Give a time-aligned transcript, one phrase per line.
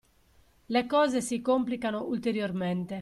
[0.65, 2.99] Le cose si complicano ulteriormente.